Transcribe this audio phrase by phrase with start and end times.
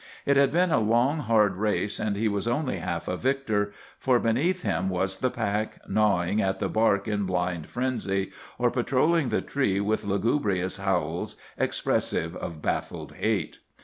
[0.25, 3.71] It had been a long, hard race, and he was only half a victor.
[3.99, 9.29] For beneath him was the pack, gnawing at the bark in blind frenzy, or patrolling
[9.29, 13.59] the tree with lugubrious howls expressive of baffled hate.